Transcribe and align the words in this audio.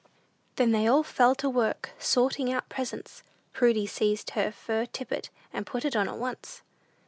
Then 0.55 0.71
they 0.71 0.87
all 0.87 1.03
fell 1.03 1.35
to 1.35 1.47
work 1.47 1.91
sorting 1.99 2.51
out 2.51 2.67
presents. 2.69 3.21
Prudy 3.53 3.85
seized 3.85 4.31
her 4.31 4.51
fur 4.51 4.87
tippet, 4.87 5.29
and 5.53 5.63
put 5.63 5.85
it 5.85 5.95
on 5.95 6.09
at 6.09 6.17
once. 6.17 6.63